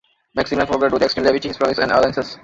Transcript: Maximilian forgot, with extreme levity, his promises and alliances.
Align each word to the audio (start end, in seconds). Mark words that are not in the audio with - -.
Maximilian 0.33 0.65
forgot, 0.65 0.91
with 0.93 1.03
extreme 1.03 1.27
levity, 1.27 1.49
his 1.49 1.57
promises 1.57 1.83
and 1.83 1.91
alliances. 1.91 2.39